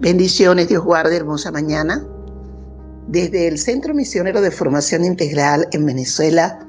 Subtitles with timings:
[0.00, 2.02] Bendiciones, Dios guarde, hermosa mañana.
[3.08, 6.66] Desde el Centro Misionero de Formación Integral en Venezuela,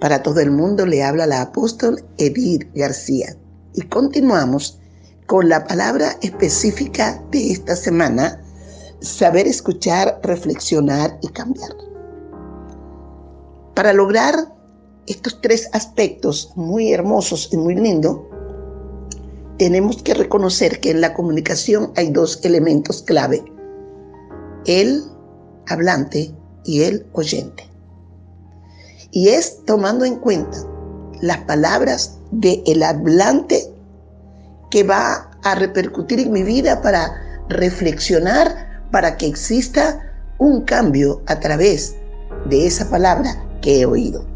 [0.00, 3.36] para todo el mundo, le habla la apóstol Edith García.
[3.74, 4.80] Y continuamos
[5.26, 8.42] con la palabra específica de esta semana,
[8.98, 11.70] saber escuchar, reflexionar y cambiar.
[13.76, 14.34] Para lograr
[15.06, 18.22] estos tres aspectos muy hermosos y muy lindos,
[19.58, 23.42] tenemos que reconocer que en la comunicación hay dos elementos clave,
[24.66, 25.02] el
[25.68, 26.34] hablante
[26.64, 27.68] y el oyente.
[29.10, 30.58] Y es tomando en cuenta
[31.20, 33.72] las palabras del el hablante
[34.70, 37.14] que va a repercutir en mi vida para
[37.48, 40.02] reflexionar, para que exista
[40.38, 41.94] un cambio a través
[42.50, 44.35] de esa palabra que he oído.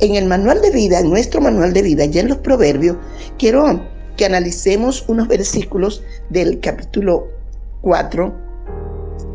[0.00, 2.96] En el manual de vida, en nuestro manual de vida, ya en los proverbios,
[3.38, 3.82] quiero
[4.16, 7.28] que analicemos unos versículos del capítulo
[7.82, 8.32] 4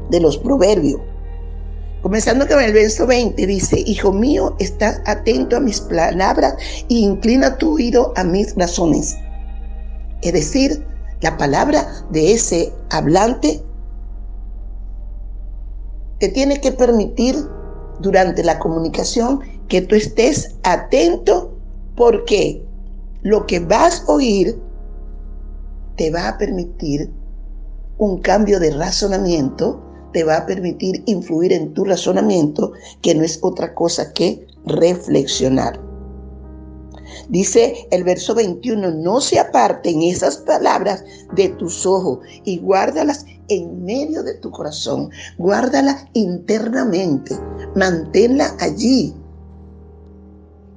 [0.10, 1.00] de los proverbios.
[2.02, 6.56] Comenzando con el verso 20, dice, Hijo mío, estás atento a mis palabras
[6.90, 9.16] e inclina tu oído a mis razones.
[10.24, 10.84] Es decir,
[11.22, 13.64] la palabra de ese hablante
[16.20, 17.36] te tiene que permitir
[18.00, 21.58] durante la comunicación que tú estés atento
[21.96, 22.64] porque
[23.22, 24.60] lo que vas a oír
[25.96, 27.10] te va a permitir
[27.98, 29.82] un cambio de razonamiento,
[30.14, 35.80] te va a permitir influir en tu razonamiento, que no es otra cosa que reflexionar.
[37.30, 41.04] Dice el verso 21, no se aparten esas palabras
[41.36, 47.38] de tus ojos y guárdalas en medio de tu corazón, guárdalas internamente,
[47.76, 49.14] manténla allí,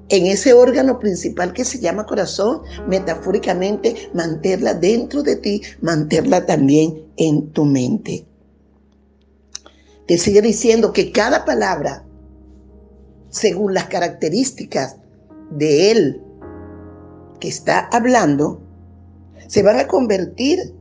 [0.09, 7.05] en ese órgano principal que se llama corazón, metafóricamente, mantenerla dentro de ti, mantenerla también
[7.17, 8.27] en tu mente.
[10.07, 12.05] Te sigue diciendo que cada palabra,
[13.29, 14.97] según las características
[15.51, 16.23] de él
[17.41, 18.63] que está hablando,
[19.47, 20.75] se van a convertir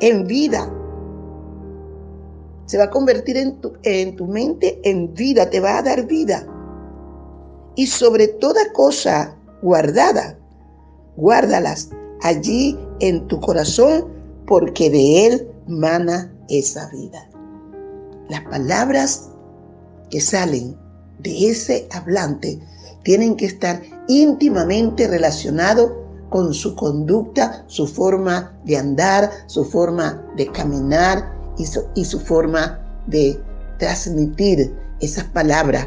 [0.00, 0.70] en vida.
[2.66, 6.06] Se va a convertir en tu, en tu mente en vida, te va a dar
[6.06, 6.46] vida.
[7.74, 10.36] Y sobre toda cosa guardada,
[11.16, 11.90] guárdalas
[12.22, 14.06] allí en tu corazón,
[14.46, 17.28] porque de él mana esa vida.
[18.28, 19.30] Las palabras
[20.10, 20.76] que salen
[21.20, 22.60] de ese hablante
[23.02, 25.92] tienen que estar íntimamente relacionados
[26.30, 32.18] con su conducta, su forma de andar, su forma de caminar y su, y su
[32.18, 33.38] forma de
[33.78, 35.86] transmitir esas palabras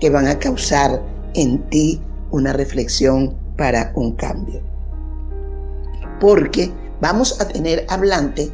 [0.00, 1.02] que van a causar
[1.34, 4.60] en ti una reflexión para un cambio.
[6.20, 6.70] Porque
[7.00, 8.50] vamos a tener hablante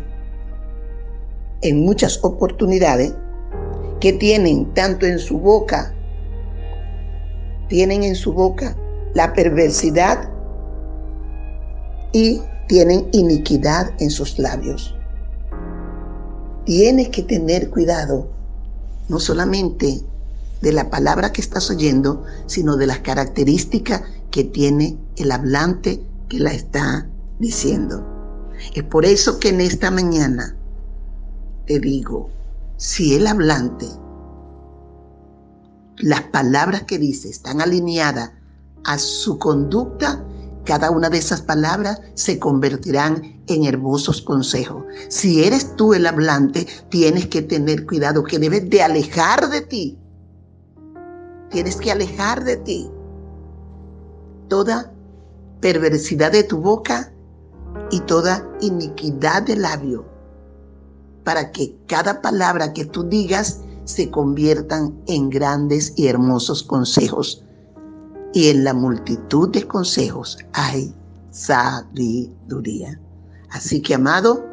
[1.63, 3.15] en muchas oportunidades
[4.01, 5.95] que tienen tanto en su boca,
[7.69, 8.77] tienen en su boca
[9.15, 10.31] la perversidad
[12.13, 14.95] y tienen iniquidad en sus labios.
[16.65, 18.29] Tienes que tener cuidado,
[19.09, 20.01] no solamente
[20.61, 26.41] de la palabra que estás oyendo, sino de las características que tiene el hablante que
[26.41, 27.09] la está
[27.39, 28.05] diciendo.
[28.75, 30.57] Es por eso que en esta mañana
[31.67, 32.31] te digo,
[32.77, 33.87] si el hablante,
[35.99, 38.31] las palabras que dice están alineadas
[38.85, 40.25] a su conducta,
[40.65, 44.85] cada una de esas palabras se convertirán en hermosos consejos.
[45.09, 49.99] Si eres tú el hablante, tienes que tener cuidado, que debes de alejar de ti.
[51.51, 52.91] Tienes que alejar de ti
[54.49, 54.93] toda
[55.61, 57.13] perversidad de tu boca
[57.91, 60.05] y toda iniquidad de labio
[61.25, 67.45] para que cada palabra que tú digas se conviertan en grandes y hermosos consejos.
[68.33, 70.95] Y en la multitud de consejos hay
[71.31, 73.01] sabiduría.
[73.51, 74.45] Así que amado,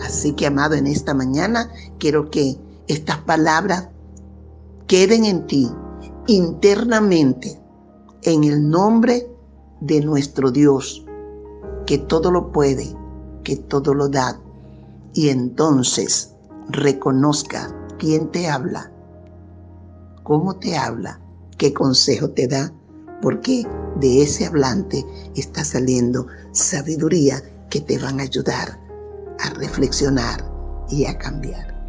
[0.00, 2.56] así que amado en esta mañana, quiero que
[2.88, 3.88] estas palabras
[4.86, 5.70] queden en ti
[6.30, 7.60] internamente
[8.22, 9.28] en el nombre
[9.80, 11.04] de nuestro Dios,
[11.86, 12.94] que todo lo puede,
[13.42, 14.40] que todo lo da,
[15.12, 16.32] y entonces
[16.68, 18.92] reconozca quién te habla,
[20.22, 21.20] cómo te habla,
[21.58, 22.72] qué consejo te da,
[23.20, 23.66] porque
[23.96, 25.04] de ese hablante
[25.34, 28.78] está saliendo sabiduría que te van a ayudar
[29.40, 30.48] a reflexionar
[30.90, 31.79] y a cambiar.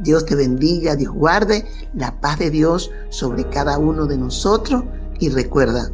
[0.00, 4.84] Dios te bendiga, Dios guarde la paz de Dios sobre cada uno de nosotros
[5.18, 5.90] y recuerda,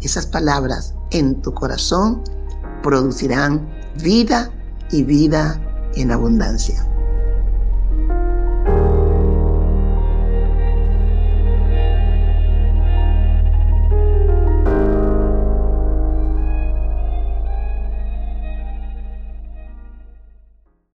[0.00, 2.22] esas palabras en tu corazón
[2.82, 3.68] producirán
[4.02, 4.50] vida
[4.90, 5.60] y vida
[5.94, 6.91] en abundancia.